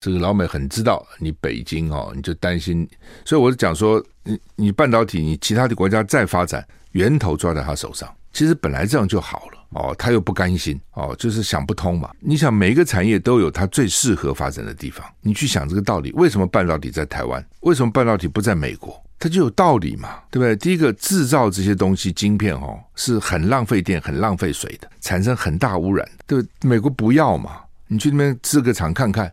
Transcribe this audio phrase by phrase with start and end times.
[0.00, 2.88] 这个老美很知道你北京哦，你就担心，
[3.24, 12.10] 所以我就讲说，你你半导体，你其他的国家再发展，源头抓在他手上，其实本来这样就好了哦，他又不甘心哦，就是想不通嘛。
[12.20, 17.44] 你想每一个产业都有它最适合发展的地方，你去想这个道理，为什么半导体在台湾？
[17.62, 19.02] 为什么半导体不在美国？
[19.18, 20.54] 它就有道理嘛，对不对？
[20.54, 26.68] 第一个制造这些东西，晶片哦，是很浪费电、很浪费水的，产生很大污染，对不对？
[26.68, 29.32] 美国不要嘛，你去那边制个厂看看。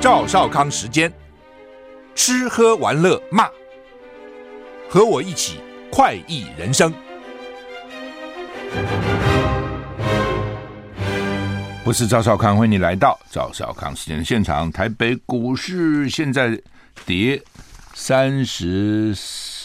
[0.00, 1.12] 赵少康时间，
[2.14, 3.48] 吃喝玩乐骂，
[4.88, 5.58] 和我一起
[5.90, 6.94] 快意人生。
[11.82, 14.70] 不是赵少康，欢迎你来到赵少康时间的现场。
[14.70, 16.60] 台北股市现在
[17.04, 17.42] 跌
[17.94, 19.14] 三十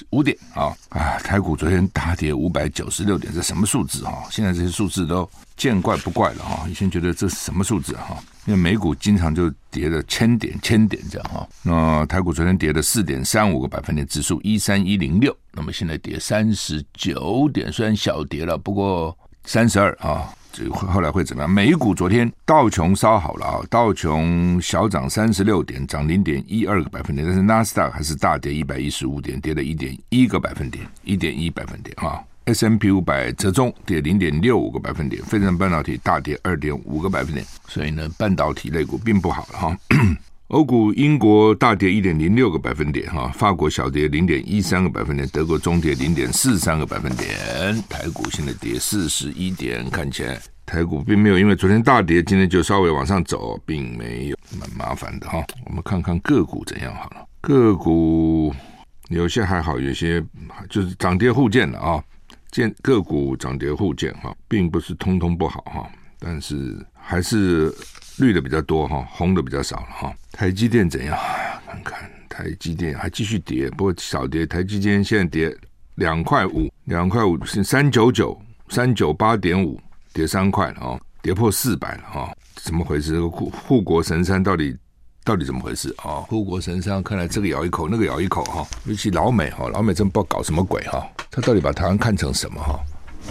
[0.09, 1.17] 五点啊啊！
[1.19, 4.23] 台股昨天大跌五百九十六点，这什么数字啊？
[4.29, 6.67] 现在这些数字都见怪不怪了哈。
[6.69, 8.17] 以前觉得这是什么数字哈？
[8.45, 11.47] 因为美股经常就跌了千点千点这样哈。
[11.61, 15.35] 那台股昨天跌了四点三五个百分点，指数一三一零六。
[15.53, 19.15] 那么现在跌三十九点，虽然小跌了，不过
[19.45, 20.29] 三十二啊。
[20.53, 21.49] 这后来会怎么样？
[21.49, 32.21] 美股昨天道琼稍好了啊，道琼小涨三十六点，涨零点一二个百分点，但是纳斯达克还是大跌一百一十五点，跌了一点一个百分点，一点一百分点啊。
[32.43, 39.77] S M P 五百折中跌零点六五个百分点，费城半导体大跌二点五个百分点，所以呢，半导体类股并不好了哈。
[40.51, 55.41] 欧股，英国大跌一点零六个百分点，哈，法国小跌零点一三个百分点，德国中跌零点四三个百分点，台股现在跌四十一点，看起来台股并没有因为昨天大跌，今天就稍微往上走，并没有蛮麻烦的哈。
[55.67, 58.53] 我们看看个股怎样好了，个股
[59.07, 60.21] 有些还好，有些
[60.69, 62.03] 就是涨跌互见的啊，
[62.51, 67.73] 见个股涨跌互见哈，并不是通通不好哈，但是还是。
[68.17, 70.13] 绿的比较多哈，红的比较少了哈。
[70.31, 71.17] 台积电怎样？
[71.65, 74.45] 看看台积电还继续跌，不过少跌。
[74.45, 75.55] 台积电现在跌
[75.95, 78.39] 两块五，两块五是三九九
[78.69, 79.79] 三九八点五，
[80.13, 82.35] 跌三块了哦，跌破四百了哈。
[82.55, 83.13] 怎么回事？
[83.13, 84.77] 这个护护国神山到底
[85.23, 86.21] 到底怎么回事啊？
[86.27, 88.67] 护国神山看来这个咬一口，那个咬一口哈。
[88.85, 91.03] 尤其老美哈，老美真不知道搞什么鬼哈。
[91.31, 92.79] 他到底把台湾看成什么哈？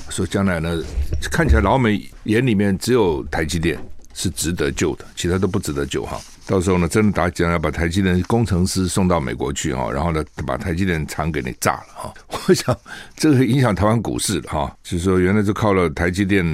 [0.08, 0.82] 说将来呢，
[1.30, 3.78] 看起来老美眼里面只有台积电。
[4.20, 6.20] 是值得救的，其他都不值得救哈。
[6.46, 12.14] 到时候呢，真的打起来，把台积电工程师送到美国去哈，然后呢，把台积电厂给你炸了哈。
[12.46, 12.76] 我想
[13.16, 16.44] 这个影响台湾股市的哈，就是说原来就靠了台积电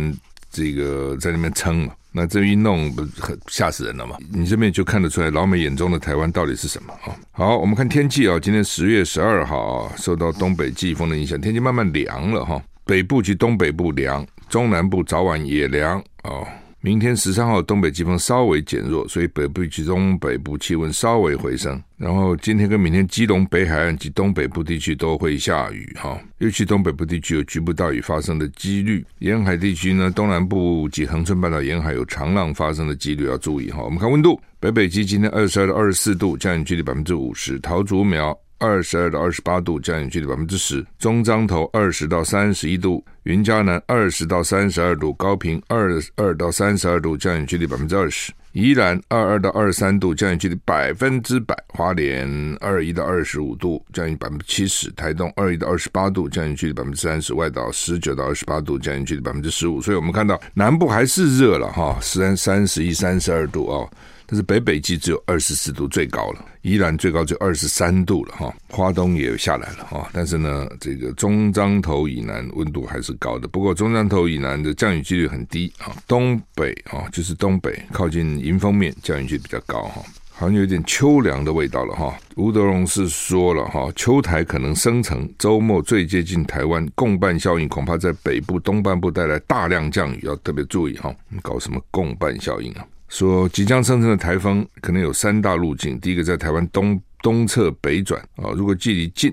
[0.51, 4.17] 这个在那边撑嘛，那这一弄不很吓死人了吗？
[4.31, 7.17] 你这边就看得出来，老美眼中的台湾到底是什么啊？
[7.33, 16.47] 好，我们看天气啊，今天十月十二号受到东北季风的影响，天气慢慢凉了哈，北部及东北部凉，中南部早晚也凉哦。
[16.87, 21.83] 明天十三号东北季风稍微减弱，所以北部及东北部气温稍微回升。
[21.97, 29.05] 然后今天跟明天，基隆北海岸及东北部地区都会下雨哈，尤其东北部地区有局部大雨发生的几率。
[29.19, 33.83] 沿海地区呢，东南部及恒春半岛沿海有长浪发生的几率要注意哈。
[33.83, 37.59] 我们看温度，北北基今天二十二到二十四度，降雨几率百分之五十。
[37.59, 38.33] 桃竹苗。
[38.59, 59.81] 二十二到二十八度，降雨距离百分之十；中彰投二十到三十一度，云嘉南二十到三十二度，高屏二二到三十二度，降雨距离百分之二十；宜兰二二到二十三度，降雨距离百分之百；花莲二一到二十五度，降雨百分之七十；台东二一到二十八度，降雨距离百分之三十；外岛十九到二十八度，降雨距离百分之十五。
[59.83, 63.91] 所以我们看到南部还是热了哈，三三十一、三十二度哦。
[64.27, 66.45] 但是北北极只有二十四度，最高了。
[66.63, 70.11] 宜兰最高就二十三度了哈，花东也下来了哈。
[70.13, 73.47] 但是呢，这个中彰投以南温度还是高的。
[73.47, 75.95] 不过中彰投以南的降雨几率很低啊。
[76.09, 82.19] 东北啊，就是东北靠近迎风面，降雨就比较高哈，好像有点秋凉的味道了哈。
[82.35, 91.15] 吴德荣是说了哈，秋台可能生成，周末最接近台湾，共伴效应恐怕在北部东半部带来大量降雨，要特别注意哈。
[91.43, 92.85] 搞什么共伴效应啊？
[93.09, 99.33] 说即将生成的台风可能有三大路径，第一个在台湾东东侧北转啊，如果距离近，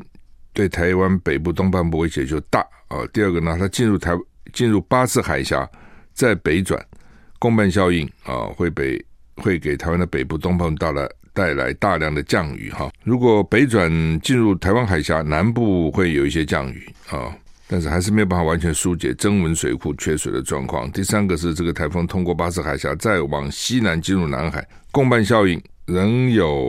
[0.53, 2.99] 对台湾北部东半部威胁就大啊。
[3.11, 4.11] 第二个呢，它进入台
[4.53, 5.67] 进入巴士海峡，
[6.13, 6.79] 再北转，
[7.39, 9.03] 共伴效应啊，会被
[9.37, 12.91] 会给台湾的北部东半部带来带来大量的降雨哈。
[13.03, 17.35] 如果北转进入台湾海峡，南部会有一些降雨啊。
[17.73, 20.91] 但是还是没有办法完全疏解曾文水库缺水的状况。
[20.91, 26.61] 第三个是这个台风通过巴士海峡，再往西南进入南海，共伴效应仍有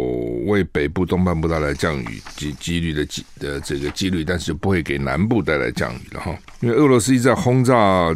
[0.46, 6.34] 为北部、东半部带来降雨及几率的几的这个几率，但是不会给南部带来降雨了哈。
[6.60, 8.08] 因为俄罗斯一直在轰炸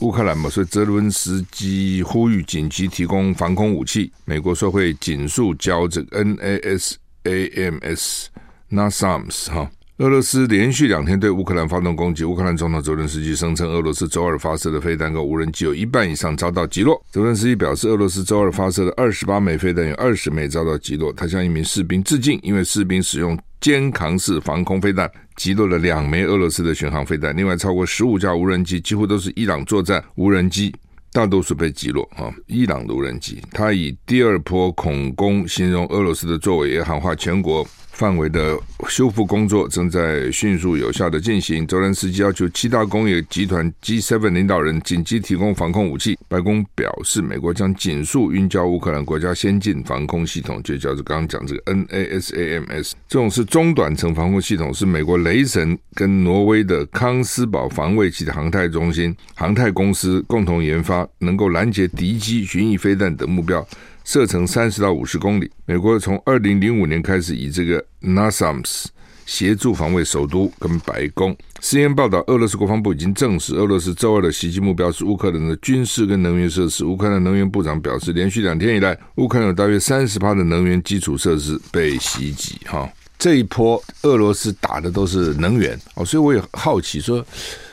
[0.00, 4.12] 乌克兰嘛，所以泽伦斯基呼吁紧急提供防空武器。
[4.24, 8.26] 美国说会尽速交这个 NASAMS
[8.70, 9.70] NASAMS 哈。
[9.98, 12.24] 俄罗斯连续两天对乌克兰发动攻击。
[12.24, 17.00] 乌克兰总统泽连斯基声称，俄罗斯周二发射的飞弹跟无人机有一半以上遭到击落。
[17.12, 21.12] 泽连斯基表示，俄罗斯周二发射的二十八枚飞弹有二十枚遭到击落。
[21.12, 27.36] 他向一名士兵致敬，因为士兵使用肩扛式防空飞弹击落了两枚俄罗斯的巡航飞弹。
[27.36, 30.74] 另外，超过十五架无人机几乎都是伊朗作战无人机，
[31.12, 32.02] 大多数被击落。
[32.16, 37.64] 啊，伊朗的无人机，他以第二波恐攻形容俄罗斯的作为，也喊话全国。
[37.94, 38.58] 范围的
[38.88, 41.66] 修复工作正在迅速有效的进行。
[41.66, 46.18] 泽连斯基要求七大工业集团 G7 领导人紧急提供防空武器。
[46.28, 52.92] 白宫表示，美国将紧速运交乌克兰国家先进防空系统，就叫做刚刚讲这个 NASAMS。
[53.08, 63.66] 这种是中短程防空系统，是美国雷神跟挪威的康斯堡防卫及航太中心、航太公司共同研发，能够拦截敌机巡弋飞弹等目标。
[64.04, 65.50] 射程三十到五十公里。
[65.66, 68.84] 美国从二零零五年开始以这个 NASAMS
[69.26, 71.36] 协助防卫首都跟白宫。
[71.62, 76.84] CNN 报道，俄罗斯国防部已经证实，俄罗斯周二的袭击目标是乌克兰的军事跟能源设施。
[76.84, 82.60] 乌克兰能源部长表示，连续两天以来，乌克兰有大约三十趴的能源基础设施被袭击。
[82.66, 82.86] 哈，
[83.18, 87.24] 这一波俄罗斯打的都是能源哦，所以我也好奇说，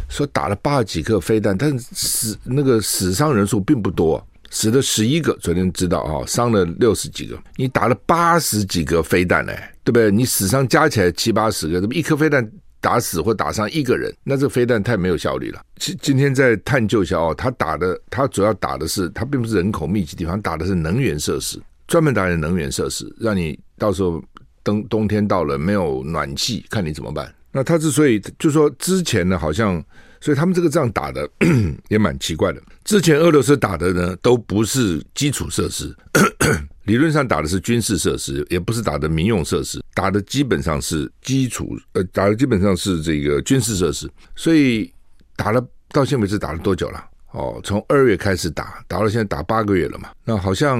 [0.08, 4.26] 说打了八十几颗飞弹，但是死那个死伤人数并不多。
[4.52, 7.42] 死了十一个，昨天知道啊，伤了六十几个。
[7.56, 9.54] 你打了八十几个飞弹呢，
[9.84, 10.12] 对不对？
[10.12, 12.48] 你死伤加起来七八十个，这么一颗飞弹
[12.82, 15.62] 打死或打伤一个人，那这个飞弹太没有效率了。
[15.78, 21.58] 今今天在探究一下哦，他打的，他主要打的是，他并不是人口密集地方，打的是能源设施，
[21.88, 24.22] 专门打的能源设施，让你到时候
[24.66, 27.34] 冬冬天到了没有暖气，看你怎么办。
[27.54, 29.82] 那他之所以就说之前呢，好像。
[30.22, 31.28] 所以他们这个仗打的
[31.90, 32.62] 也蛮奇怪的。
[32.86, 35.94] 之前俄罗斯打的呢，都不是基础设施，
[36.86, 44.10] 理论上打的是军事设施，也不是打的民用设施，打的基本上是基础，呃，打的基本上是这个军事设施。
[44.36, 44.94] 所以
[45.36, 47.04] 打了到现在为止打了多久了？
[47.32, 50.10] 哦，从二月开始打，打到现在打八个月了嘛。
[50.24, 50.80] 那好像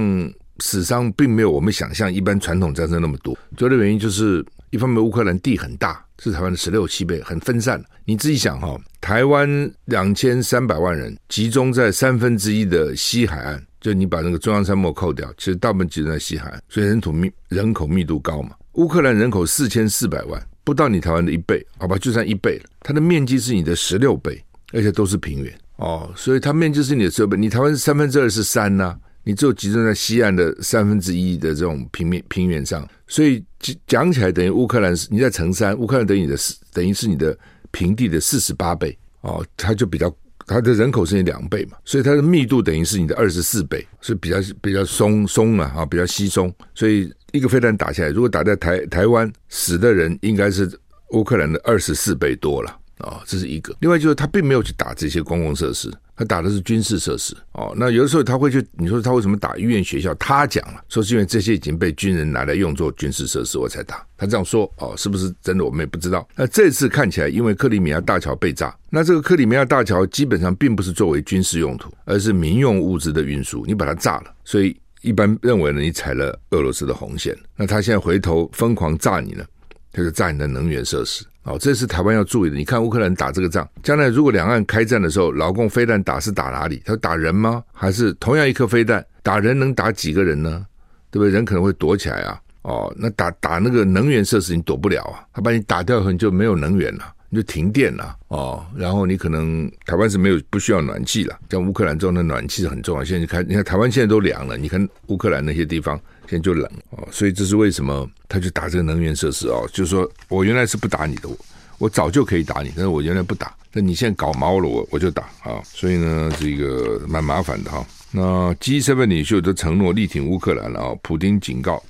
[0.58, 3.36] 死伤并没有我们想象一般传统战争那么多。
[3.56, 4.44] 主要的原因就是。
[4.72, 7.82] 一方面，乌克兰地很大，是台湾的十六七倍，很分散。
[8.04, 18.50] 你自己想哈，台湾两千三百万人集中在三分之一的西海岸，就你把那个中央山脉扣掉，其实大部分集中在西海岸，所以人土密人口密度高嘛。
[18.74, 22.70] 乌克兰人口四千四百万，不到你台湾的一倍，好吧，就算一倍了。
[22.82, 24.40] 它的面积是你的十六倍，
[24.72, 27.36] 而且都是平原哦，所以它面积是你的十六倍。
[27.36, 33.44] 你台湾三分之二是山呐、你只有集中在西岸的三分之一的这种平面平原上，所以
[33.86, 36.36] 讲起来等于乌克兰是你在乘三，乌克兰等于你的
[36.72, 37.36] 等于是你的
[37.70, 40.12] 平地的四十八倍哦，它就比较
[40.46, 50.68] 它的人口是你两倍嘛，所以它的密度等于是你的二十四倍，所以比较比较松松啊啊，比较稀松，所以一个飞弹打下来，如果打在台台湾，死的人应该是
[51.10, 53.72] 乌克兰的二十四倍多了啊、哦，这是一个。
[53.78, 55.88] 另外就是他并没有去打这些公共设施。
[56.14, 60.14] 他打的是军事设施哦，那有的时候他会去，你说他为什么打医院学校？
[60.16, 64.06] 他讲了，说是因为这些已经被军人拿来用作军事设施，我才打。
[64.16, 65.64] 他这样说哦，是不是真的？
[65.64, 66.28] 我们也不知道。
[66.36, 73.64] 那这次看起来，因为克里米亚大桥被炸，那这个克里米亚大桥基本上并不是作为军事用途，而是民用物资的运输。
[73.66, 77.36] 你把它炸了，所以一般认为呢，你踩了俄罗斯的红线。
[77.56, 79.44] 那他现在回头疯狂炸你呢，
[79.90, 81.24] 他就炸你的能源设施。
[81.44, 82.56] 哦，这是台湾要注意的。
[82.56, 86.80] 你看乌克兰打这个仗，将来如果两岸开战的时候，老共飞弹打是打哪里？
[86.84, 87.62] 他打人吗？
[87.72, 90.64] 还是同样一颗飞弹打人能打几个人呢？
[91.10, 91.30] 对不对？
[91.30, 92.40] 人可能会躲起来啊。
[92.62, 95.26] 哦，那打打那个能源设施你躲不了啊。
[95.32, 98.16] 他把你打掉后你就没有能源了，就停电了。
[98.28, 101.38] 哦，然后你可能台湾是没有不需要暖气了。
[101.50, 103.04] 像乌克兰这种的暖气很重要。
[103.04, 106.00] 现在你看，你看台湾现在都凉了，你看乌克兰那些地方。
[106.28, 109.68] 现在就冷哦，所以这是为什么他就打这个能源设施哦？
[109.70, 111.36] 就是说我原来是不打你的，我
[111.78, 115.60] 我早就可以打你，但是我原来不打，那你现在搞毛了，我我就打啊！
[115.64, 117.84] 所以呢，这个蛮麻烦的哈。
[118.12, 121.82] 那 G7 领袖都承诺力挺乌克兰了啊，普丁警告，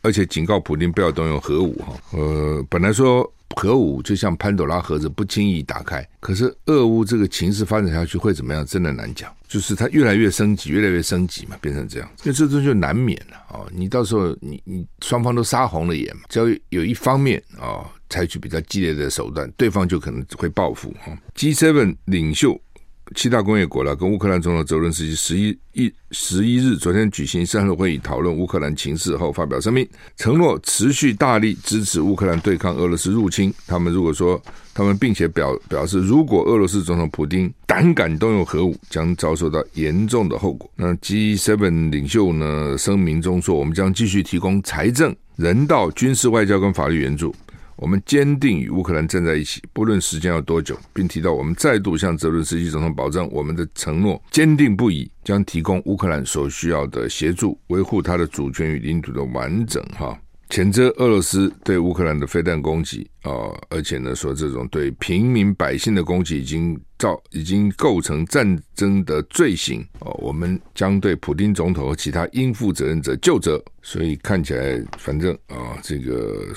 [0.00, 1.92] 而且警告普丁不要动用核武哈。
[2.12, 3.30] 呃，本来说。
[3.56, 6.06] 核武就像潘朵拉盒子，不轻易打开。
[6.20, 8.64] 可是俄乌这个情势发展下去会怎么样？
[8.64, 9.32] 真的难讲。
[9.48, 12.08] 就是它越来越升级，越来越升级嘛，变成这样。
[12.24, 13.68] 因为这东西就难免了哦。
[13.70, 21.14] 你到时候你你双方都杀红了眼嘛，只要有一方面啊采取比较激烈的手段，对方就可能会报复哈。
[21.34, 22.58] G seven 领袖
[23.12, 33.52] 七大工业国了，跟乌克兰总统泽伦斯基十一一十一日昨天举行三合会议，讨论乌克兰情势后发表声明，承诺持续大力支持乌克兰对抗俄罗斯入侵。
[33.66, 34.40] 他们如果说
[34.74, 40.70] 他们，并且表表示，如果俄罗斯总统普丁胆敢动用核武，将遭受到严重的后果。
[40.76, 47.34] 那 G7 领袖呢声明中说，我们将继续提供财政、人道、军事、外交跟法律援助。
[47.82, 59.82] 我们坚定与乌克兰站在一起，不论时间要多久，并提到我们再度向泽伦斯基总统保证，我们的承诺坚定不移，将提供乌克兰所需要的协助，维护他的主权与领土的完整。
[59.98, 60.16] 哈。
[60.52, 63.32] 谴责俄罗斯对乌克兰的飞弹攻击啊，
[63.70, 73.58] 而且呢说这种对平民百姓的攻击已经造已经构成战争的罪行哦，我们将对普丁总统和其他应负责任者就责。
[73.80, 76.48] 所以看起来，反正啊，这个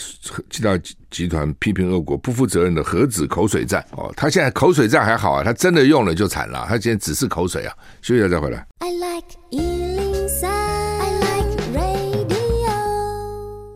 [0.49, 0.77] 七大
[1.09, 7.73] 集团批评俄国不负责任的何止口水战哦，他现在口水战还好啊，他真的用了就惨了，他今天只是口水啊。
[8.01, 8.67] 休息一下再回来。
[8.79, 10.04] I like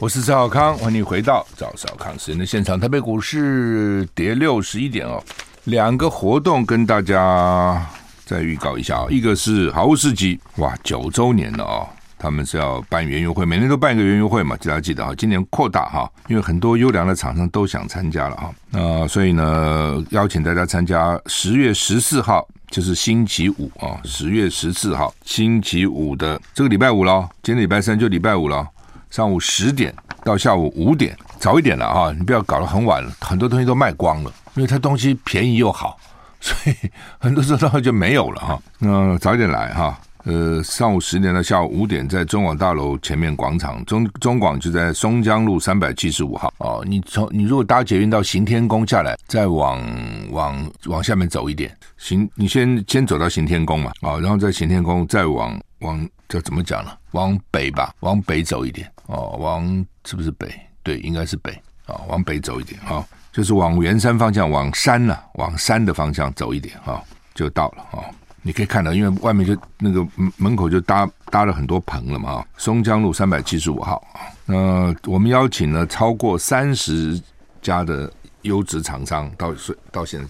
[0.01, 2.79] 我是赵少康，欢迎回到赵少康时间的现场。
[2.79, 5.21] 台北股市跌六十一点哦，
[5.65, 7.85] 两个活动跟大家
[8.23, 11.85] 再预告一下啊，一个是好物市集，哇，九周年了哦，
[12.17, 28.65] 他们是要办园游会，每年都办一个园游会嘛，大家记得啊，今年扩大哈，因为很多优良的厂商都想参加了哈，那所以呢，邀请大家参加十月十四号，就是星期五啊，十月十四号星期五的这个礼拜五喽，今天礼拜三就礼拜五了。
[29.09, 32.13] 上午十点到下午五点，早一点了啊！
[32.15, 35.97] 你不要搞得很晚了，很多东西都卖光了，因为它东西便宜又好，
[36.39, 36.75] 所以
[37.19, 38.61] 很多时候就没有了哈。
[38.77, 46.83] 那早点来哈，呃，上午十点到下午五点，在中广大楼前面广场，中中广就在松江路三百七十五号哦。
[46.85, 49.81] 你从你如果搭捷运到行天宫下来，再往
[50.29, 56.91] 往往下面走一点，行，你先先走到行天宫嘛啊，然后在行天宫再往往这怎么讲呢？
[57.13, 58.87] 往北吧，往北走一点。
[59.09, 60.47] 哦，往是不是北？
[60.83, 61.51] 对，应该是北
[61.85, 67.01] 啊、往北走一点啊、就是往圆山方向，往山呐、往山的方向走一点啊、
[67.33, 68.05] 就到了啊、
[68.43, 70.05] 你可以看到，因为外面就那个
[70.37, 72.45] 门口就搭搭了很多棚了嘛。
[72.57, 77.19] 松江路三百七十五号啊，那、我们邀请了超过三十
[77.61, 78.11] 家的
[78.43, 79.53] 优质厂商到
[79.91, 80.27] 到现在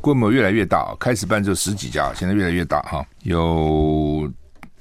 [0.00, 4.32] 规模越来越大，开始办就十几家，现在越来越大哈、有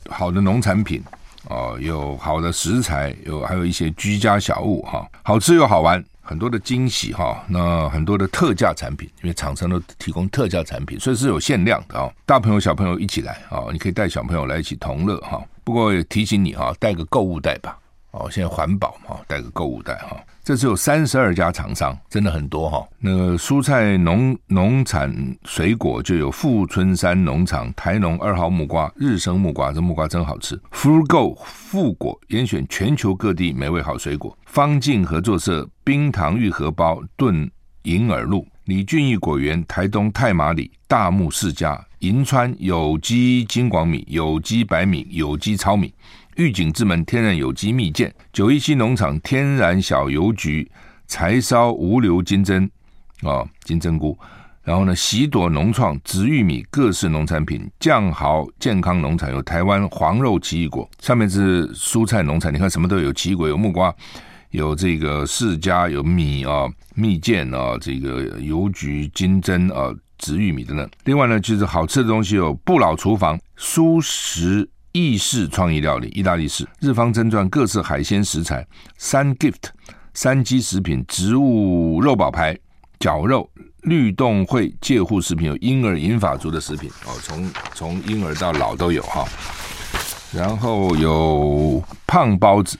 [0.09, 1.03] 好的农产品。
[1.51, 7.43] 哦，有好的食材，有还有一些居家小物哈，好吃又好玩，很多的惊喜哈。
[7.49, 12.09] 那很多的特价产品，因为厂商都提供特价产品，所以是有限量的啊。
[12.25, 15.43] 大朋友小朋友一起来啊，你可以带小朋友来一起同乐哈。
[15.65, 17.77] 不过也提醒你哈，带个购物袋吧。
[18.11, 20.17] 哦，现在环保嘛，带个购物袋哈。
[20.43, 22.85] 这次有三十二家厂商，真的很多哈。
[22.99, 25.15] 那个蔬菜农农产
[25.45, 30.59] 水果就有富春山农场、台农二号木瓜、日升木瓜，这木瓜真好吃。
[30.71, 34.37] FruGo 富果严选全球各地美味好水果。
[34.45, 37.49] 方静合作社冰糖玉荷包炖
[37.83, 38.45] 银耳露。
[38.65, 45.93] 李俊义果园台东太麻里大木世家银川有机金广米、有机白米、有机糙米。
[46.41, 50.67] 御景之门天然有机蜜饯，九一七农场天然小油菊，
[51.07, 52.67] 柴烧无硫金针
[53.21, 54.17] 啊金针菇，
[54.63, 63.93] 然后呢喜朵农创紫玉米各式农产品，酱豪健康农场有台湾黄肉奇异果，上面是蔬菜农产，你看什么都有，奇异果有木瓜，
[64.49, 74.67] 有这个释迦有米啊蜜饯啊这个油菊金针啊紫玉米等等，另外呢就是好吃的东西有不老厨房蔬食。
[74.91, 78.65] 意式创意料理，意大利式日方珍传各式海鲜食材，
[78.97, 79.69] 三 gift
[80.13, 82.57] 三基食品，植物肉宝牌
[82.99, 83.49] 绞肉，
[83.83, 89.25] 律动会介护食品，有婴儿银发族的食品哦，从从婴儿到老都有哈。
[90.33, 92.77] 然后有胖包子，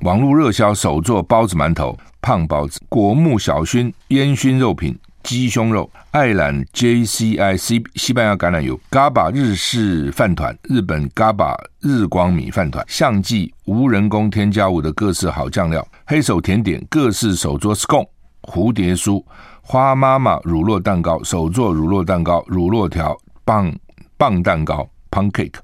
[0.00, 4.98] 网络热销手做包子馒头，胖包子果木小熏烟熏肉品。
[5.24, 18.06] 鸡胸肉、爱兰 JCI C 西班牙橄榄油、GABA 日式饭团、日本 GABA 日光米饭团、象记无人工添加物的各式好酱料、黑手甜点各式手作 scone、
[18.42, 19.24] 蝴蝶酥、
[19.62, 23.16] 花妈妈乳酪蛋糕、手作乳酪蛋糕、乳酪条、
[23.46, 23.74] 棒
[24.18, 25.54] 棒蛋糕 pancake、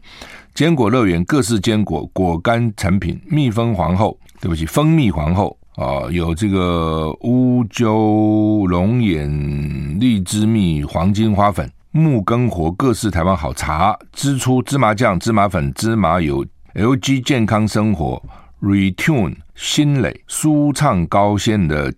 [0.54, 5.59] 坚果乐园各式坚果果干产品、蜜蜂皇后，对不起，蜂蜜皇后。
[5.80, 16.44] 啊、有这个乌鸠龙眼荔枝蜜黄金花粉木根活各式台湾好茶支出芝麻酱芝麻粉芝麻油
[16.74, 18.22] LG 健康生活
[18.60, 21.90] Retune 新蕾舒畅高纤的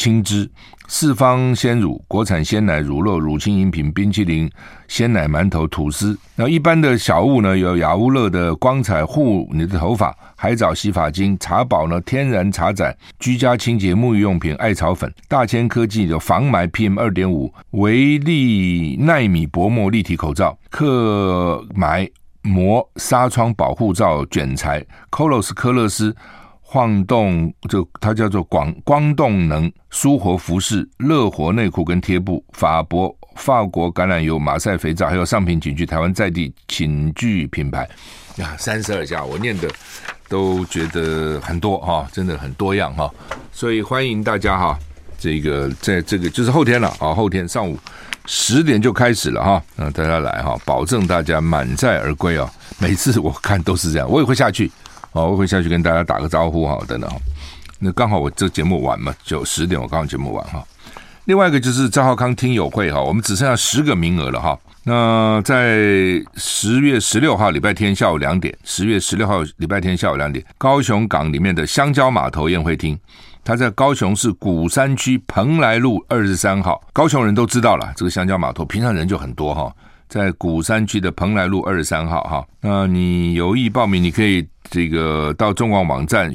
[0.00, 0.50] 青汁、
[0.88, 4.50] 四方鲜乳、国产鲜奶、乳酪、乳清饮品、冰淇淋、
[4.88, 6.18] 鲜奶馒头、吐司。
[6.34, 15.12] 那一般的小物呢，有雅乌乐的光彩护你的头发、海藻洗发精、茶宝呢天然茶盏、居家清洁沐浴用品、艾草粉。
[15.28, 26.16] 大千科技的防霾 PM 二点五维力奈米薄膜立体口罩、克霾膜纱窗保护罩卷材、Colos 科乐斯。
[26.72, 37.90] 晃动，就它叫做广光动能舒活服饰、乐活内裤跟贴布、法国法国橄榄油、马赛肥皂，还有上品寝具台湾在地寝具品牌。
[38.36, 39.68] 呀，三十二家，我念的
[40.28, 43.12] 都觉得很多哈，真的很多样哈，
[43.52, 44.78] 所以欢迎大家哈，
[45.18, 47.76] 这个在这个就是后天了啊，后天上午
[48.26, 52.48] 十点就开始了哈，嗯，大家来哈，保证大家满载而归啊，
[52.78, 54.70] 每次我看都是这样，我也会下去。
[55.12, 57.16] 好，我会下去跟大家打个招呼哈，等等哈。
[57.78, 60.62] 那刚好我这节目完嘛，就十点我刚好节目完哈。
[61.24, 64.58] 另外一个就是赵浩康听友会哈，我们只剩下十个名额了哈。
[64.84, 65.78] 那在
[66.36, 72.98] 十月十六号礼拜天下午两点，十月十六号礼拜天下午两点，高雄港里面的香蕉码头宴会厅，
[73.44, 79.72] 它在高雄市鼓山区蓬莱路二十三号，高雄人都知道了，这个香蕉码头平常人就很多哈。
[80.10, 86.32] 在鼓山区的蓬莱路二十三号，哈，那你有意报名，你可以这个到中广网站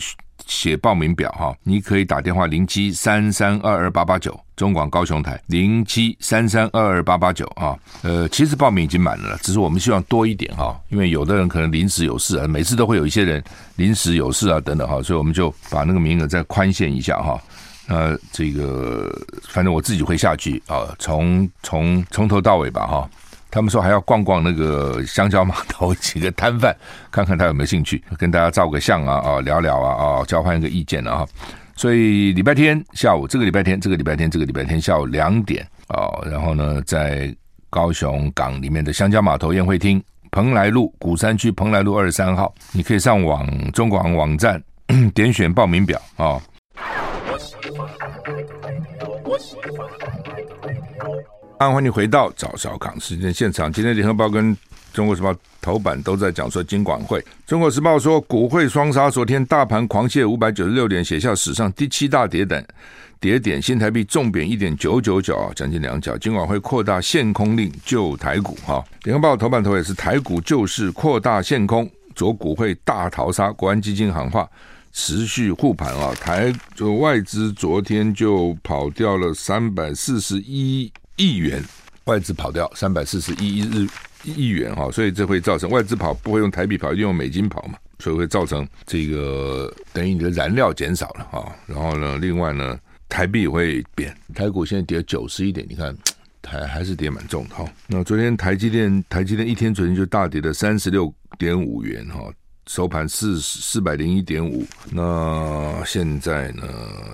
[0.47, 13.43] 写报名表，哈，你可以打电话零七三三二二八八九，中广高雄台零七三三二二八八九，啊，呃，其实报名已经满了，只是我们希望多一点，哈，因为有的人可能临时有事啊，每次都会有一些人
[13.75, 17.41] 临时有事啊，等等，哈，所以我们就把那个名额再宽限一下，哈，
[17.89, 19.13] 呃，这个
[19.49, 23.09] 反正我自己会下去啊，从从从头到尾吧，哈。
[23.55, 26.75] 他们说还要逛逛那个香蕉码头几个摊贩，
[27.09, 31.25] 看看他有没有兴趣跟大家照个相啊啊，聊聊啊啊，交换一个意见啊。
[31.73, 37.33] 所以礼拜天下午，这个礼拜天，这个礼拜天，这个礼拜天下午两点啊，然后呢，在
[37.69, 44.61] 高雄港里面的香蕉码头宴会厅，蓬莱路鼓山区蓬莱路二十三号，你可以上网中广网站
[45.13, 46.41] 点选报名表啊。
[51.57, 53.71] 欢迎回到早小康时间现场。
[53.71, 54.55] 今天联合报跟
[54.93, 57.23] 中国时报头版都在讲说金管会。
[57.45, 62.65] 中国时报说股汇双杀，昨天大盘狂泻五百九十六点，写下史上第七大跌点。
[63.19, 66.17] 跌点，新台币重贬一点九九九，将近两角。
[66.17, 68.57] 金管会扩大限空令救台股。
[68.65, 73.51] 哈，联合报头版头也是台股救市，扩大限空，昨股汇大逃杀。
[73.53, 74.47] 国安基金喊话，
[74.91, 76.13] 持续护盘啊。
[76.15, 80.91] 台就外资昨天就跑掉了三百四十一。
[81.15, 81.63] 亿元
[82.05, 83.87] 外资跑掉三百四十一日
[84.23, 91.55] 亿元哈，所以这会造成外资跑不会用台币跑，一定用美金跑嘛，所以会造成这个等于你的燃料减少了哈。
[91.65, 95.95] 然后呢，另外呢，台币也会贬，台股现在跌九十一点，你看
[96.41, 97.65] 台还是跌蛮重的哈。
[97.87, 102.31] 那昨天台积电台积电一天昨天就大跌了三十六点五元哈。
[102.67, 106.63] 收盘四四百零一点五，那现在呢？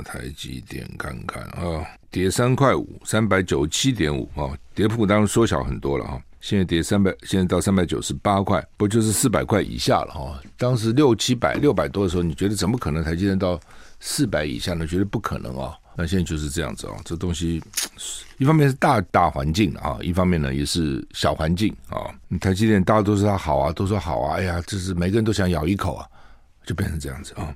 [0.06, 6.22] 台积电看看啊，跌三块五，三百九十七点五啊，跌幅当然缩小很多了哈。
[6.42, 10.42] 现在跌三百，现在到三百九十八块，不就是四百块以下了哈？
[10.58, 13.60] 当时六七百、六百多的时候，你觉得怎么可能台积电到
[14.00, 14.86] 四百以下呢？
[14.86, 15.74] 觉得不可能啊。
[15.96, 17.62] 那现在就是这样子哦，这东西
[18.38, 22.10] 一方面是大大环境啊，一方面呢也是小环境啊。
[22.40, 26.08] 台积电大家都说它好啊，都说好啊，哎呀，就是每个人都想咬一口啊，
[26.66, 27.54] 就变成这样子啊。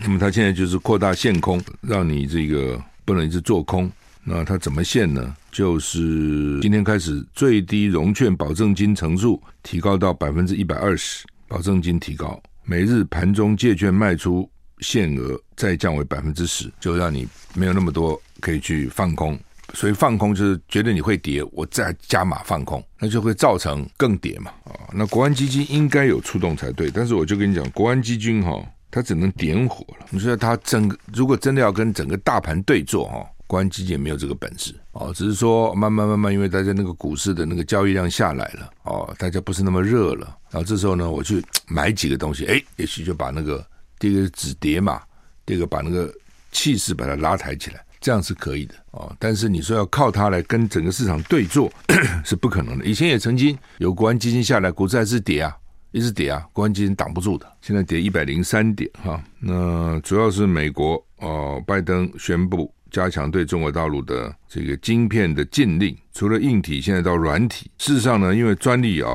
[0.00, 3.90] 那么它现在就是扩大限空，让你这个不能一直做空。
[4.24, 5.34] 那它怎么限呢？
[5.50, 14.48] 就是今天开始最低融券保证金乘数提高到百分之一百二十，保证金提高，每日盘中借券卖出。
[14.80, 19.38] 限额再降为百分之十，就让你没有那么多可以去放空，
[19.74, 24.74] 所以放空就是觉得你会跌，我再加码放空，那就会造成更跌嘛啊！
[24.92, 28.60] 那国安基金应该有出动才对，但是我就跟你讲，国安基金哈，
[28.92, 30.06] 它只能点火了。
[30.10, 43.66] 你说它整个如果真的要跟整个大盘对做哈，国安基金也没有这个本事哦，只是说慢慢慢慢，因为大家那个股市的那个交易量下来了哦，大家不是那么热了，然后这时候呢，我去买几个东西，哎，也许就把那个。
[43.98, 45.00] 第一个止跌嘛，
[45.46, 46.12] 第二个把那个
[46.50, 49.14] 气势把它拉抬起来，这样是可以的哦。
[49.16, 51.72] 但是你说要靠它来跟整个市场对做
[52.26, 52.84] 是不可能的。
[52.84, 55.56] 以前也曾经有国安基金下来，股市还是跌啊，
[55.92, 57.46] 一直跌啊，国安基金挡不住的。
[57.60, 62.72] 现在跌一百零三点哈，那主要是美国哦，拜登宣布。
[62.90, 67.70] 加强对中国大陆的这个晶片的禁令，除了硬体，现在到软体。
[67.78, 69.10] 事实上呢，因为专利啊，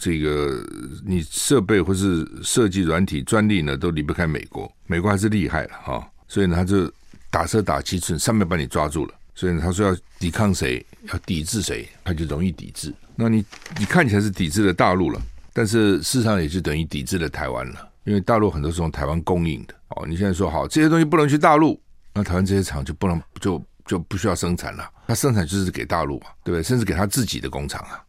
[0.00, 0.66] 这个
[1.04, 4.72] 你设备或是设计软体专利呢，都离不开美国。
[4.86, 6.90] 美国还是厉害了哈，所以呢，他就
[7.30, 9.12] 打蛇打七寸，上面把你抓住了。
[9.34, 12.94] 所以呢他说要抵抗谁，要抵制谁，他就容易抵制。
[13.14, 13.44] 那你
[13.78, 15.20] 你看起来是抵制了大陆了，
[15.52, 19.74] 但是事实上也就等于抵制了台湾了，因为大陆很多是从台湾供应的。
[19.90, 21.80] 哦，你现在说好这些东西不能去大陆，
[22.14, 24.90] 那台湾这些厂就不能就就不需要生产了。
[25.06, 26.62] 他生产就是给大陆嘛，对不对？
[26.62, 28.02] 甚至给他自己的工厂啊。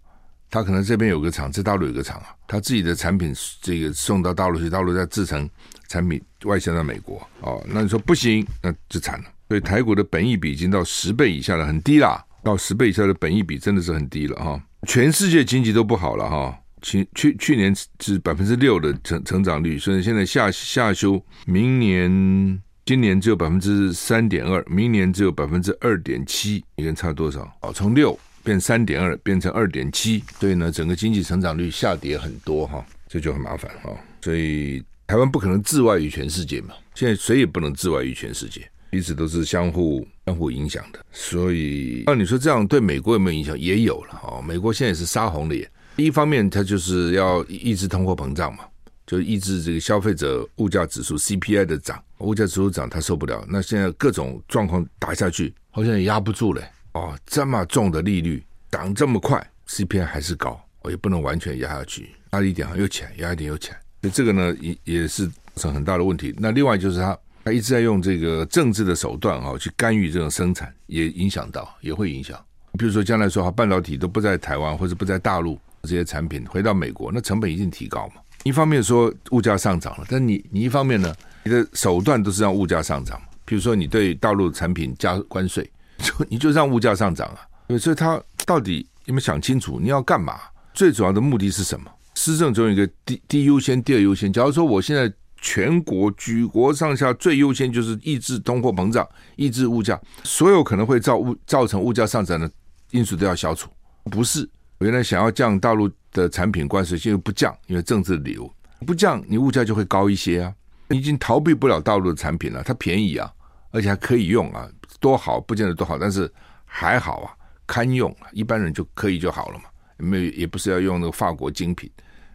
[0.50, 5.50] 他可能这边有个厂，在大陆有个厂啊，他自己的产品这个送到大陆去，大陆再制成
[5.90, 7.28] 产品外销到美国。
[7.42, 9.26] 哦，那你说不行，那就惨了。
[9.50, 12.24] 所以台股的本益比已经到十倍以下了，很低啦。
[12.44, 14.62] 到十倍以下的本益比真的是很低了哈。
[14.88, 16.58] 全世界经济都不好了哈。
[16.84, 27.52] 去去去年是百分之六的成成长率，所以现在下下修，明年今年只有百分之三点二，明年只有百分之二点七，你看差多少？
[27.62, 28.16] 哦，从六。
[28.46, 33.90] 变三点二，变成二点七，所以呢，整个经济成长率下跌很多哈，这就很麻烦哈。
[34.20, 41.00] 所以台湾不可能自外于全世界嘛，现在谁也不能自外于全世界，彼此都是相互相互影响的。
[41.14, 43.58] 所以，那你说这样对美国有没有影响？
[43.58, 44.42] 也有了哈。
[44.46, 48.66] 美国现在也是杀红了眼，一方面它就是要抑制通货膨胀嘛，
[49.06, 53.46] 就抑制这个消费者物价指数 CPI 的涨，物价指数涨它受不了。
[53.48, 56.64] 那现在各种状况打下去，好像也压不住嘞。
[56.94, 66.34] 哦，这么重的利率涨这么快，CPI 还是高，我也不能完全压下去，压一点又浅，压一点又浅，所以这个呢也也是成很大的问题。
[66.38, 72.40] 那另外就是他他一直在用这个政治的手段啊去干预这种生产，也影响到，也会影响。
[72.80, 78.22] 比如说将来说哈，半导体都不在台湾或者不在大陆这些产品回到美国，那成本一定提高嘛。
[78.44, 83.22] 一方面说物价上涨了，但你你一方面呢，你的手段都是让物价上涨。
[83.46, 85.70] 比如说你对大陆产品加关税。
[86.00, 87.78] 就你就让物价上涨啊？
[87.78, 90.40] 所以他到底有没有想清楚你要干嘛？
[90.74, 91.90] 最主要的目的是什么？
[92.16, 94.34] 施政中有一个第第一优先、第二优先。
[94.34, 102.52] 假如说我现在全国举国上下最优先就是抑制通货膨胀、抑制物价，所有可能会造物造成物价上涨的
[102.92, 103.70] 因素都要消除。
[104.06, 104.50] 不是，
[104.84, 108.52] 原来想要降大陆的产品关税，现在不降，因为政治理由
[108.86, 110.54] 不降，你物价就会高一些啊。
[110.90, 113.32] 已经逃避不了大陆的产品了，它便宜啊，
[113.72, 114.70] 而且还可以用啊。
[115.00, 116.32] 多好，不见得多好，但是
[116.66, 117.34] 还好啊，
[117.66, 119.66] 堪用，一般人就可以就好了嘛。
[119.98, 121.90] 没有，也不是要用那个法国精品，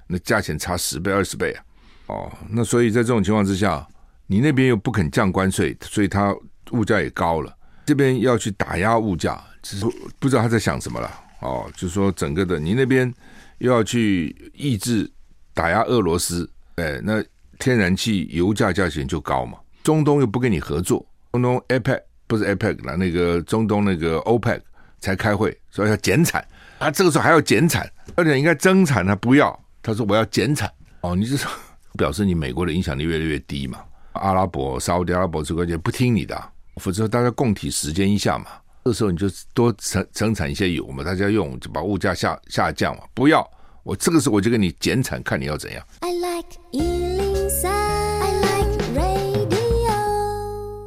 [0.07, 1.65] 那价钱差十倍二十倍啊。
[2.07, 3.87] 哦，那所以在这种情况之下，
[4.27, 6.35] 你那边又不肯降关税，所以它
[6.73, 7.55] 物价也高了。
[7.87, 9.87] 这边要去打压物价，只是
[10.19, 11.11] 不知道他在想什么了。
[11.41, 13.13] 哦，就说整个的，你那边
[13.59, 15.11] 又要去抑制
[15.55, 17.23] 打压俄罗斯，哎，那
[17.59, 19.59] 天然气油价价钱就高嘛。
[19.83, 22.03] 中东又不跟你合作，中东 APEC。
[22.27, 24.61] 不是 APEC 了，那个中东那个 OPEC
[25.01, 26.47] 才开会，说要减产，
[26.79, 30.71] 啊，这个时候还要减产，而且应该增产，他不要，他说我要减产，
[31.01, 31.43] 哦，你是
[31.97, 33.79] 表示你美国的影响力越来越低嘛？
[34.13, 36.39] 阿拉伯、沙乌地阿拉伯这个就不听你的，
[36.77, 38.49] 否则大家共体时间一下嘛，
[38.89, 43.47] 这个时候你就多生生产一些油嘛，大家用就把物价下下降嘛，不要，
[43.83, 45.87] 我这个时候我就给你减产，看你要怎样。
[46.01, 46.57] I like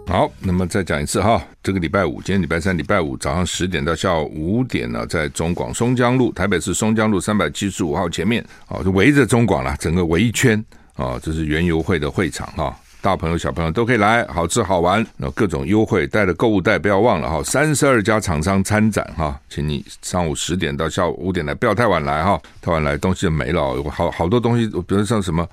[0.07, 12.75] 好，那么再讲一次哈，这个礼拜五，今天礼拜三，礼拜五早上十点到下午五点呢，在中广松江路，台北市松江路三百七十五号前面，啊，就围着中广了，整个围一圈，啊，这是原油会的会场哈。
[13.01, 17.41] 大朋友小朋友都可以来，好吃好玩，然后各种优惠，带着购物袋不要忘了哈。
[17.43, 23.73] 三十二家厂商参展哈，请你上午十点到下午五点来，不要太晚来哈，太晚来东西就没了。
[23.75, 25.47] 有好好多东西，比如像什么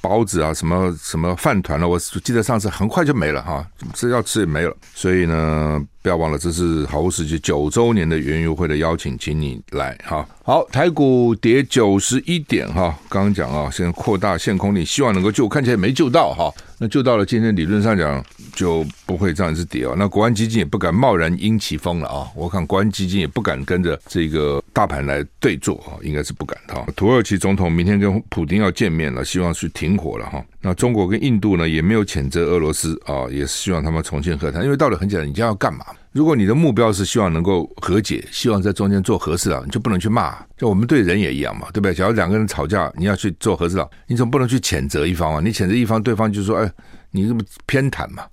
[0.00, 5.84] 包子啊，什么什么饭团了，我记得上次很快就没了哈，这要吃也没了，所以呢。
[6.04, 10.28] 不要忘了，这是好物世界九周年的元游会的邀请，请你来哈。
[10.42, 12.94] 好，台股跌九十一点哈。
[13.08, 16.52] 刚刚讲啊，现在扩大限空令，希望能够救，看起来没救到哈。
[16.76, 18.22] 那救到了，今天理论上讲
[18.54, 19.94] 就不会这样子跌哦。
[19.96, 22.28] 那国安基金也不敢贸然阴起风了啊。
[22.36, 26.92] 我看国安基金也不敢跟着这个大盘来对坐啊，应该是不敢的。
[26.94, 30.44] 土耳其总统明天跟普丁要见面了，希望去停火了哈。
[30.60, 34.64] 那中国跟印度呢，也没有谴责俄罗斯啊，也是希望他们重新和谈。
[34.64, 35.86] 因为道理很简单，你将要干嘛？
[36.10, 40.36] 如果你的目标是希望能够和解，希望在中间做和事佬，你就不能去骂。
[40.56, 41.94] 就我们对人也一样嘛，对不对？
[41.94, 45.40] 假如两个人吵架，你要去做和事佬，你总不能去谴责一方啊？
[45.40, 46.72] 你谴责一方，对方就说：“哎，
[47.12, 48.24] 你这么偏袒嘛？”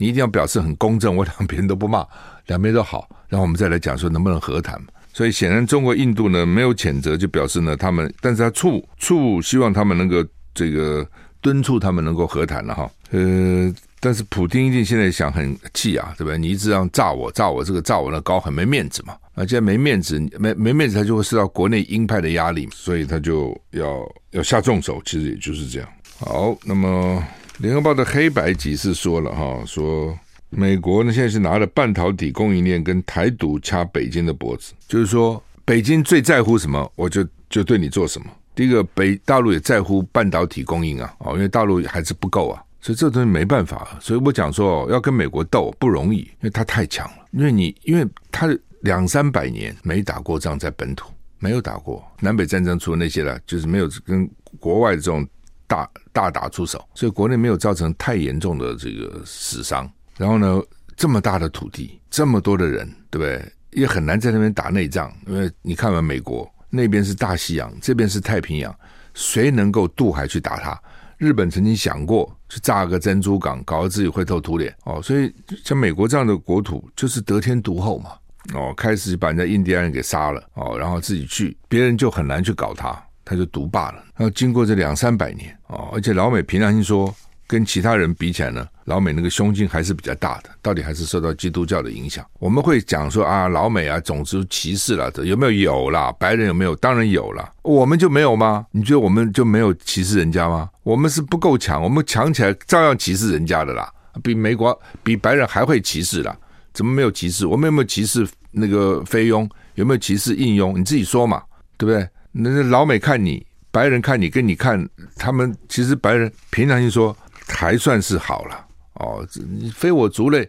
[0.00, 2.06] 你一定要表示很公正，我两边都不骂，
[2.46, 4.80] 两边都好，然后我们再来讲说能不能和谈。
[5.18, 11.04] 所以显然，中国、印度呢没有谴责，就表示呢他们，但是他促促希望他们能够这个。
[11.40, 16.36] 敦促他们能够和谈了哈，呃，但是普丁一定现在想很气啊，对不对？
[16.36, 24.00] 你一直让炸我，炸我这个炸我的高很没面子嘛，啊，既然没面子，没没面子，他就会受到国内鹰派的压力，所以他就要
[24.32, 25.88] 要下重手，其实也就是这样。
[26.18, 27.22] 好，那么
[27.58, 30.18] 联合报的黑白集是说了哈，说
[30.50, 38.26] 美国呢现在是拿了半导体供应链跟台独掐北京的脖子，就是说北京最在乎什么，我就就对你做什么。
[38.54, 43.96] 第一个，北大陆也在乎半导体供应啊，哦，因为大陆还是不够啊，所以这东西没办法。
[44.00, 47.16] 所以我讲说要跟美国斗不容易，因为他太强了。
[47.30, 48.48] 因为你因为他
[48.80, 55.24] 两三百年没打过仗，在本土没有打过南北战争，除了那些了，就是没有跟国外这种
[55.68, 59.88] 大大打出手，所以国内没有造成太严重的这个死伤。
[60.18, 60.60] 然后呢，
[60.96, 63.52] 这么大的土地，这么多的人，对不对？
[63.70, 66.50] 也很难在那边打内仗，因为你看完美国。
[66.70, 68.74] 那边是大西洋，这边是太平洋，
[69.14, 70.78] 谁能够渡海去打他？
[71.16, 75.00] 日本曾经想过去炸个珍珠港，搞得自己灰头土脸哦。
[75.00, 75.32] 所以
[75.64, 78.10] 像美国这样的国土，就是得天独厚嘛。
[78.54, 84.02] 哦，开始把人家印第安人给杀了哦，然后自己去，别人就很难去搞他，他就独霸了。
[84.16, 87.14] 然后经过这两三百年哦，而且老美凭良心说。
[87.50, 92.24] 跟其他人比起来呢，老美那个胸襟还是比较大的，到底还是受到基督教的影响。
[92.38, 95.52] 我们会讲说啊，老美啊，种族歧视了，有没有？
[95.52, 96.74] 有啦，白人有没有？
[96.76, 97.52] 当然有啦。
[97.62, 98.64] 我们就没有吗？
[98.70, 100.70] 你觉得我们就没有歧视人家吗？
[100.84, 106.34] 我们是不够强，我们强起来照样歧视人家的啦，比美国比白人还会歧视啦。
[106.72, 107.46] 怎么没有歧视？
[107.46, 109.46] 我们有没有歧视那个菲佣？
[109.74, 110.80] 有没有歧视印佣？
[110.80, 111.42] 你自己说嘛，
[111.76, 112.08] 对不对？
[112.32, 117.14] 那老美看你，白人看你，跟你看他们，其实白人平常心说。
[117.50, 118.66] 还算是好了
[118.98, 120.48] 哦，你非我族类，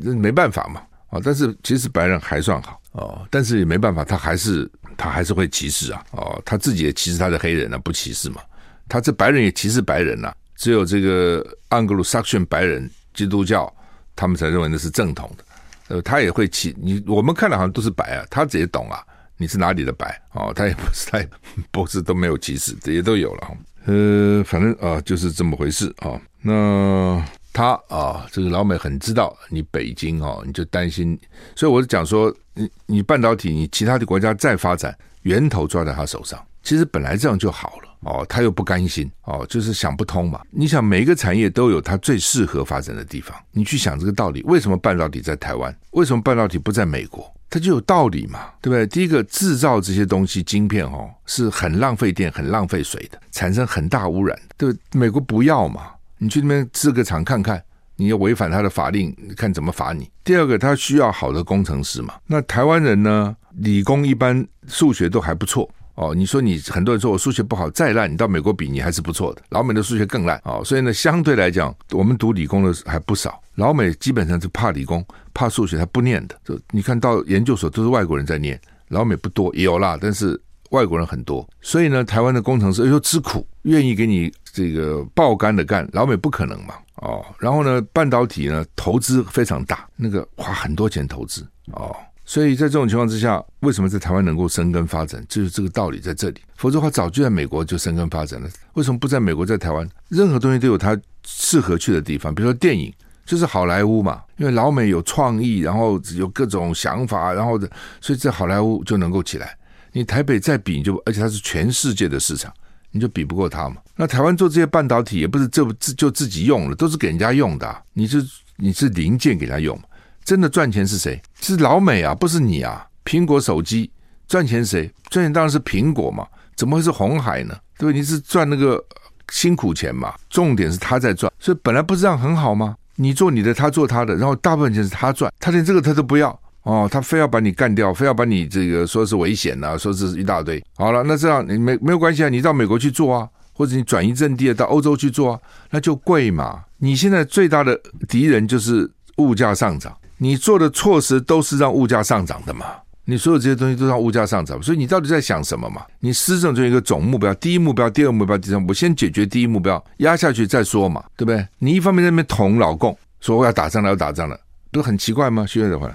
[0.00, 1.20] 没办法嘛哦。
[1.24, 8.40] 但是其实白人还算好哦，但是也没办法，他还是他还是会歧视啊哦，他自己也歧视他的黑人啊，不歧视嘛。
[8.88, 13.72] 他这白人也歧视白人呐、只有这个安格鲁撒克逊白人基督教，
[14.14, 15.44] 他们才认为那是正统的。
[15.88, 19.04] 呃，他也会歧你，我们看的好像都是白啊，他自己懂啊，
[19.36, 21.28] 你是哪里的白哦，他也不是，他也
[21.70, 23.48] 不是都没有歧视，这些都有了。
[23.86, 26.20] 呃，反正啊，就是这么回事啊。
[26.42, 27.24] 那
[27.56, 31.18] 他啊，这个老美很知道你北京哦，你就担心，
[31.54, 36.38] 所以我就讲说，你你半导体，你其他的国家再发展，源头抓在他手上。
[36.62, 40.42] 其实本来这样就好了哦，他又不甘心哦，就是想不通嘛。
[40.50, 45.74] 你想每一个产业都有它最适合发展的地方，你去想这个道理，为什么半导体在台湾？
[45.92, 47.32] 为什么半导体不在美国？
[47.48, 48.84] 它就有道理嘛，对不对？
[48.88, 54.78] 第一个制造这些东西，晶片哦，是很浪费电、很浪费水的，产生很大污染，对对？
[54.92, 57.62] 美国不要嘛，你去那边制个厂看看，
[57.96, 60.10] 你要违反他的法令，看怎么罚你。
[60.24, 62.14] 第二个，他需要好的工程师嘛。
[62.26, 65.68] 那台湾人呢，理工一般，数学都还不错。
[65.94, 69.40] 哦，你说你很多人说我数学不好，再烂，你到美国比你还是不错的。
[69.48, 73.40] 老美的数学更烂哦，所以呢，相对来讲，我们读理工的还不少。
[73.54, 75.02] 老美基本上是怕理工、
[75.32, 76.38] 怕数学，他不念的。
[76.44, 80.38] 就你看到研究所都是外国人在念，老美不多，也有啦，但是
[80.70, 81.46] 外国人很多。
[81.60, 86.74] 所以呢，台湾的工程师又吃苦，愿意给你这个爆肝的干，老美不可能嘛。
[86.96, 91.94] 哦，然后呢，半导体呢投资非常大，那个花很多钱投资哦。
[92.24, 95.24] 所以在这种情况之下，为什么在台湾能够生根发展？
[95.28, 96.40] 就是这个道理在这里。
[96.56, 98.48] 否则的话，早就在美国就生根发展了。
[98.72, 99.88] 为什么不在美国，在台湾？
[100.08, 102.34] 任何东西都有它适合去的地方。
[102.34, 102.92] 比如说电影，
[103.24, 109.56] 就是好莱坞嘛，因为老美有创意，然后有各种想法，然后的，所以这好莱坞就能够起来。
[109.96, 112.52] 你台北再比，你就而且它是全世界的市场，
[112.90, 113.76] 你就比不过它嘛。
[113.96, 117.82] 那台湾做这些半导体也不是就自就自己用了，都是给人家用的。
[117.94, 118.22] 你是
[118.56, 119.80] 你是零件给他用。
[120.22, 121.18] 真的赚钱是谁？
[121.40, 122.86] 是老美啊，不是你啊！
[123.06, 123.90] 苹果手机
[124.28, 124.92] 赚钱谁？
[125.08, 127.56] 赚钱当然是苹果嘛，怎么会是红海呢？
[127.78, 127.98] 对不对？
[127.98, 128.84] 你是赚那个
[129.32, 130.14] 辛苦钱嘛？
[130.28, 132.76] 重点是他在赚，所以本来不是这样很好吗？
[132.96, 140.60] 你做你的，他做他的，然后大部分钱是他赚，他连这个他都不要哦，他非要把你干掉，非要把你这个说是危险啊，说是一大堆。
[140.76, 142.28] 好了，那这样你没没有关系啊？
[142.28, 146.64] 你到美国去做啊，或者你转移阵地到欧洲去做啊，那就贵嘛。
[146.78, 149.96] 你现在最大的敌人就是物价上涨。
[150.18, 152.66] 你做的措施都是让物价上涨的嘛？
[153.04, 155.82] 你所有这些东西都让物价上涨，所以你到底在想什么嘛？
[156.00, 161.46] 你施政就一个总目标，第一目标、第二目标、第三步，先解决第一目标，压下去再说嘛，对不对？
[161.60, 164.36] 你一方面在那边捅老共，说我要打仗了，要打仗了，
[164.72, 165.46] 不是很奇怪吗？
[165.46, 165.88] 学会的话，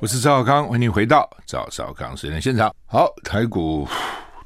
[0.00, 2.74] 我是赵少康，欢迎回到赵少康时间现场。
[2.86, 3.88] 好，台股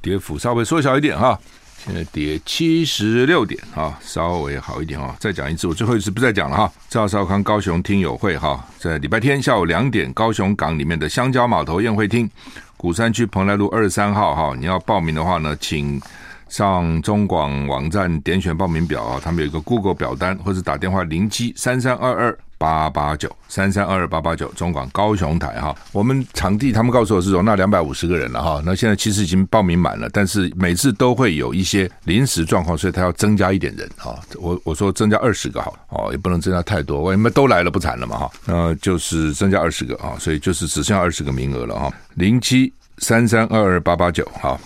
[0.01, 1.39] 跌幅稍微缩小一点哈。
[1.79, 5.17] 现在跌七十六点啊，稍微好一点啊。
[5.19, 6.73] 再讲一次，我最后一次不再讲了哈。
[6.89, 12.31] 赵少康高雄听友会哈，在礼拜天下午两点，高雄港里面的香蕉码头宴会厅，
[12.77, 14.55] 鼓山区蓬莱路二十三号哈。
[14.57, 16.01] 你要报名的话呢，请
[16.55, 34.17] 上中广网站点选报名表啊，他们有一个 Google 表单，或者打电话零七三三二二八八九三三二二八八九中广高雄台哈，我们场地他们告诉我是容纳两百五十个人了哈，那现在其实已经报名满了，但是每次都会有一些临时状况，所以他要增加一点人哈。
[34.37, 38.31] 我我说增加二十个好哦，也不能增加太多，为什么都来了不惨了嘛哈？
[38.45, 41.93] 那就是增加二十个啊，所以就是只剩下二十个名额了哈。
[42.15, 44.61] 零七三三二二八八九好，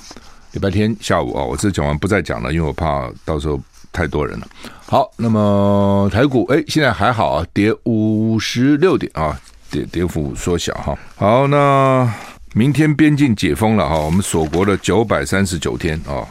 [0.52, 3.60] 礼拜天下午啊，我这讲完不再讲了，因为我怕到时候。
[3.90, 4.46] 太多人了。
[4.84, 10.96] 好，那么台股哎，现在还好啊，跌五十六点啊，跌跌幅缩小哈。
[11.16, 12.08] 好，那
[12.52, 16.22] 明天边境解封了哈，我们锁国了九百三十九天啊，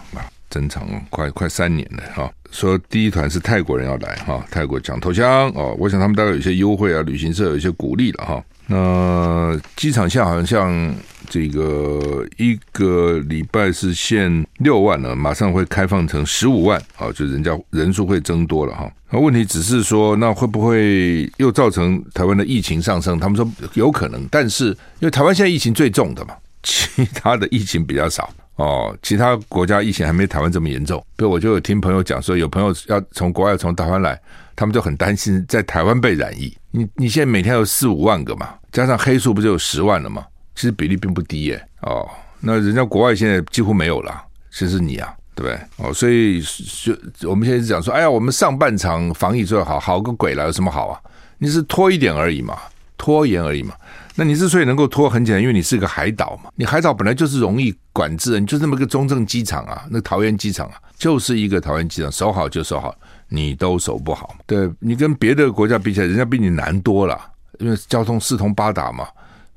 [0.51, 2.31] 真长，快快三年了哈。
[2.51, 8.41] 说第一团是泰国人要来哈，泰国讲投降哦，我想他们大概有些优惠啊，旅行社有一些鼓励了哈。
[8.67, 10.95] 那机场现在好像
[11.29, 18.91] 这个一个礼拜是限六万了，马上会开放成十五万啊，就人家人数会增多了哈。
[19.09, 23.19] 那问题只是说，那会不会又造成台湾的疫情上升？
[23.19, 24.67] 他们说有可能，但是
[24.99, 30.99] 因为台湾现在疫情最重的嘛， 其他的疫情比较少哦，其他国家疫情还没台湾这么严重。
[31.15, 34.19] 比如我就有听朋友讲说，有朋友要从国外从台湾来。
[34.59, 36.51] 他们就很担心在台湾被染疫。
[36.71, 40.25] 你你现在每天有四五万个嘛，加上黑数不就有十万了吗？
[40.57, 41.67] 其实比例并不低耶。
[41.81, 45.59] 哦，那人家国外现在几乎没有了，其实你啊，对不对？
[45.77, 50.99] 哦，所以就我们现在讲说，哎呀，我们上半场防疫做得好，好个鬼了，有什么好啊？
[51.37, 52.57] 你是拖一点而已嘛，
[52.97, 53.75] 拖延而已嘛。
[54.15, 56.49] 那你之所以能够拖，很简单，因为你是个海岛嘛。
[56.55, 62.95] 你海岛本来就是容易管制，你就这么个中正机场啊，那桃园机场啊，就是一个桃园机场，守好就守好。
[63.29, 67.19] 你都守不好，对，你跟别的国家比起来，人家比你难多了，
[67.59, 69.05] 因为交通四通八达嘛，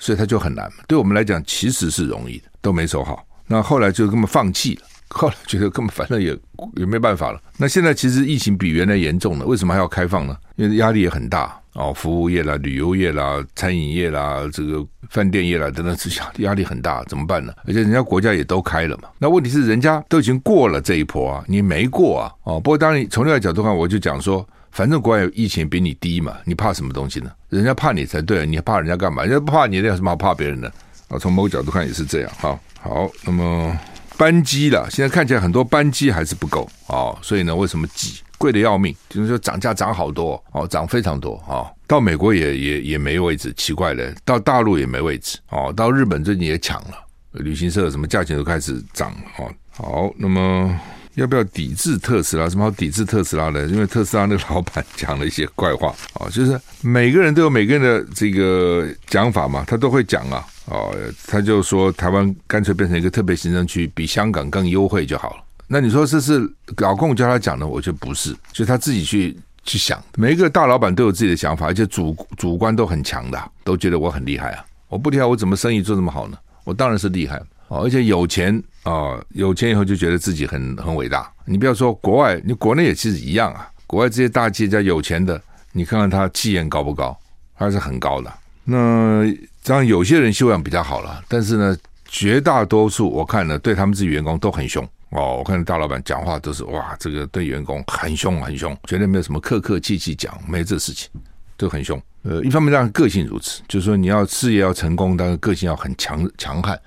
[0.00, 0.68] 所以它就很难。
[0.88, 3.24] 对我们来讲，其实是容易的，都没守好。
[3.46, 6.36] 那后来就根本放弃了，后来觉得根本反正也
[6.74, 7.40] 也没办法了。
[7.56, 10.36] 那现在其实疫情比原来严重了，为什么还要开放呢？
[10.56, 11.56] 因为压力也很大。
[11.74, 17.52] 哦，服务业啦、旅游业啦、餐饮业啦、这个饭店业啦等等，这压压力很大，怎么办呢？
[17.64, 19.08] 而且人家国家也都开了嘛。
[19.18, 22.32] 那问题是，人家都已经过了这一波啊，你没过啊。
[22.42, 27.30] 哦，不过当然从另外角度看，我就讲说，反正国外疫情比你低嘛，你怕什么东西呢？
[27.48, 29.22] 人家怕你才对，你怕人家干嘛？
[29.22, 30.72] 人家不怕你，有什么好怕别人的？
[31.08, 32.30] 啊，从某个角度看也是这样。
[32.38, 33.76] 哈，好，那么
[34.16, 38.20] 班机了，现在看起来很多班机还是不够哦，所以呢，为什么挤？
[38.38, 41.70] 贵的要命，就是说涨价涨好多哦，涨非常多哦。
[41.86, 44.14] 到美国也也也没位置，奇怪了。
[44.24, 45.70] 到大陆也没位置哦。
[45.76, 46.94] 到日本最近也抢了，
[47.32, 49.52] 旅行社什么价钱都开始涨了哦。
[49.72, 50.74] 好，那么
[51.14, 52.48] 要不要抵制特斯拉？
[52.48, 53.66] 什么好抵制特斯拉的？
[53.66, 60.96] 因为特斯拉那个老板讲了一些怪话哦，就是每个人都有每个人的这个讲法嘛，他都会讲啊哦。
[61.26, 65.42] 他就说台湾干脆变成一个特别行政区，比香港更优惠就好了。
[65.66, 70.02] 那你说这是老共教他讲的，我就不是，就他自己去去想。
[70.16, 74.64] 每一个大老板都有自己的想法，而且主主观都很强的，都觉得我很厉害啊！
[74.88, 76.36] 我不厉害，我怎么生意做这么好呢？
[76.64, 77.40] 我当然是厉害
[77.70, 81.32] 哦，而且有钱啊，有钱以后就觉得自己很很伟大。
[81.44, 83.70] 你不要说国外，你国内也其实一样啊。
[83.86, 85.40] 国外这些大企业家有钱的，
[85.72, 87.16] 你看看他气焰高不高？
[87.54, 88.32] 还是很高的。
[88.64, 89.24] 那
[89.62, 94.84] 当然有些人修养比较好了，但是呢，绝大多数我看呢，对他们自己员工都很凶。
[95.10, 101.08] 哦，我看大老板讲话都是哇，这个对员工很凶很凶，绝对没有什么客客气气讲，没有这事情，
[101.56, 102.00] 都很凶。
[102.22, 106.78] 呃，一方面让个性如此，就是说你要事业要成功，但是个性要很强强悍，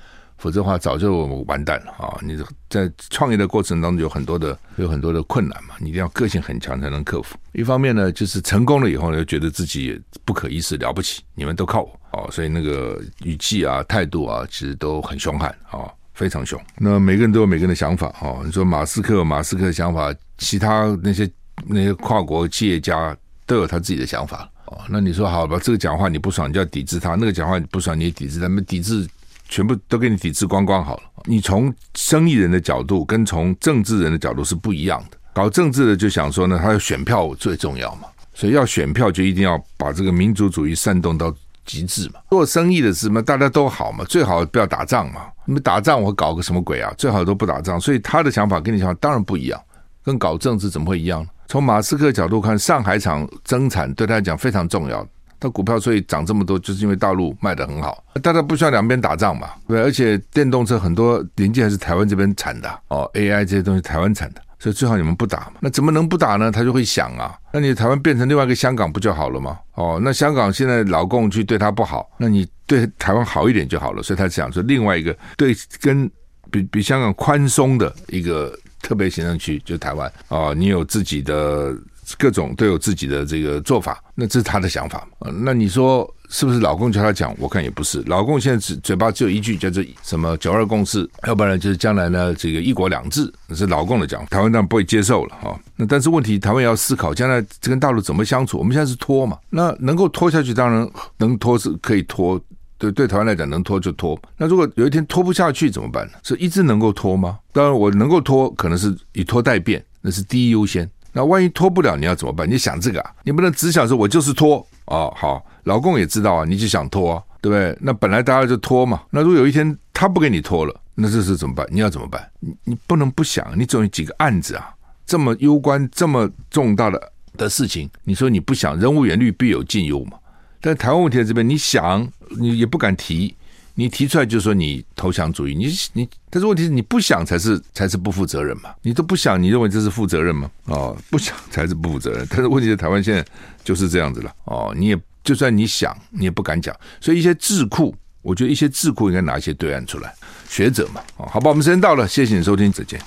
[0.44, 2.20] 否则的话早就完蛋了啊！
[2.22, 2.38] 你
[2.70, 7.38] 在创业的过程当中有很多的有很多的困难嘛，你一定要个性很强才能克服。
[7.54, 15.90] 一方面呢，就是成功了以后呢，又觉得自己也不可一世了不起，你们都靠我哦，所以那个语气啊、态度啊，其实都很凶悍啊。
[16.14, 18.42] 非常凶，那每个人都有每个人的想法哈。
[18.46, 21.28] 你说马斯克马斯克的想法，其他那些
[21.66, 23.16] 那些跨国企业家
[23.48, 24.78] 都有他自己的想法哦。
[24.90, 29.08] 那你说好吧，这个讲话你不爽，你就要抵制他；那个讲话你不爽，你也抵制他们，抵制
[29.54, 31.04] 全部都给你抵制光光好了。
[31.26, 35.18] 你从生意人的角度跟从政治人的角度是不一样的。
[35.32, 41.32] 搞政治的就想说呢，他的选票最重要嘛，所以要选票就一定要把这个民族主义煽动到。
[41.66, 45.22] 极致嘛，做生意的是嘛，大家都好嘛，最好不要打仗嘛。
[45.46, 46.94] 你们打仗，我搞个什么鬼啊？
[46.98, 47.80] 最好都不打仗。
[47.80, 49.58] 所以他的想法跟你想法当然不一样，
[50.04, 51.26] 跟搞政治怎么会一样？
[51.48, 55.08] 从马斯克角度看，上海厂增产对他来讲非常重要，
[55.44, 59.82] 他股票所以涨这么多，就是因为大陆卖得很好，大家不需要两边打仗嘛，对。
[59.82, 64.42] 而且电动车很多零件还是台湾这边产的哦，AI 这些东西台湾产的。
[64.58, 65.56] 所以最好你们不打嘛？
[65.60, 66.50] 那怎么能不打呢？
[66.50, 69.60] 他就会想啊，那你台湾变成另外一个香港不就好了吗？
[69.74, 74.02] 哦，那香港现在老共去对他不好，那你对台湾好一点就好了。
[74.02, 76.10] 所以他想说另外一个对跟
[76.50, 81.76] 比比香港宽松的一个特别行政区，就台湾哦，你有自己的
[82.18, 85.08] 各种都有自己的这个做法，那这是他的想法。
[85.42, 87.36] 那你说是不是老公叫他讲？
[87.38, 88.02] 我看也不是。
[88.08, 94.26] 老公现在只嘴巴只有一句，叫做什么“九二共识”，要不然就是将来呢这个“一国两制”，那是老公的讲。
[94.28, 95.60] 台湾当然不会接受了哈。
[95.76, 98.58] 那但是问题，台湾也要思考将来这跟大陆怎么相处。
[98.58, 102.40] 我们现在是拖嘛，那能够拖下去，当然能拖是可以拖。
[102.80, 104.20] 对对，台湾来讲，能拖就拖。
[104.36, 106.14] 那如果有一天拖不下去怎么办呢？
[106.22, 107.40] 是一直能够拖吗？
[107.54, 110.90] 当然，我能够拖，可能是以拖待变，那是第一优先。
[111.14, 112.50] 那万一拖不了，你要怎么办？
[112.50, 113.12] 你想这个啊？
[113.24, 115.14] 你不能只想说我就是拖哦。
[115.16, 117.78] 好，老公也知道啊，你就想拖，对不对？
[117.80, 119.04] 那本来大家就拖嘛。
[119.12, 121.66] 那如果有一天他不给你拖了，那这是怎么办？
[121.70, 122.28] 你要怎么办？
[122.40, 124.74] 你你不能不想，你总有几个案子啊，
[125.06, 130.18] 这么攸关这么重大的的事情，你说你不想，人无远虑，必有近忧嘛。
[130.60, 132.08] 但台湾问题在这边，你想
[132.40, 133.36] 你也不敢提，
[133.76, 138.70] 你提出来就说你投降主义，你你，但是问题是你不想才是才是不负责任嘛？
[138.82, 140.50] 你都不想，你认为这是负责任吗？
[140.66, 142.28] 哦，不想才是不负责任。
[142.30, 143.26] 但是问题是台湾现在
[143.64, 146.76] 就是这样子了哦，你也就算你想，你也不敢讲。
[147.02, 150.14] 所以一些智库，我觉得一些智库应该拿一些对案出来，
[150.48, 151.02] 学者嘛。
[151.18, 153.02] 哦，好吧，我们时间到了，谢谢你收听，再见。